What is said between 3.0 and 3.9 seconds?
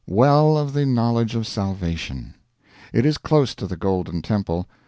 is close to the